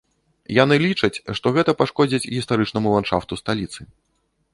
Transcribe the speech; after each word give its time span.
Яны 0.63 0.75
лічаць, 0.85 1.21
што 1.39 1.51
гэта 1.57 1.75
пашкодзіць 1.81 2.29
гістарычнаму 2.37 2.95
ландшафту 2.95 3.39
сталіцы. 3.41 3.81